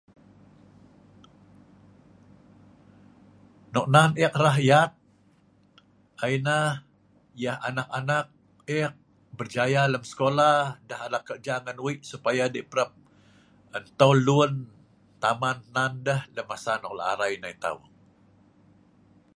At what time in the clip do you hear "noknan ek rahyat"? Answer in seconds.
3.73-4.91